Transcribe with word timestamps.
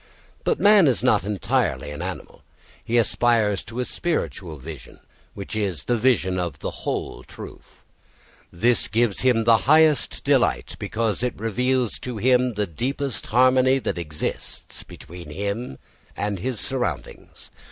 But 0.43 0.59
man 0.59 0.87
is 0.87 1.03
not 1.03 1.23
entirely 1.23 1.91
an 1.91 2.01
animal. 2.01 2.41
He 2.83 2.97
aspires 2.97 3.63
to 3.65 3.79
a 3.79 3.85
spiritual 3.85 4.57
vision, 4.57 4.99
which 5.35 5.55
is 5.55 5.83
the 5.83 5.95
vision 5.95 6.39
of 6.39 6.57
the 6.57 6.71
whole 6.71 7.21
truth. 7.21 7.83
This 8.51 8.87
gives 8.87 9.19
him 9.19 9.43
the 9.43 9.57
highest 9.69 10.23
delight, 10.23 10.75
because 10.79 11.21
it 11.21 11.37
reveals 11.37 11.99
to 11.99 12.17
him 12.17 12.53
the 12.55 12.65
deepest 12.65 13.27
harmony 13.27 13.77
that 13.77 13.99
exists 13.99 14.81
between 14.81 15.29
him 15.29 15.77
and 16.17 16.39
his 16.39 16.59
surroundings. 16.59 17.51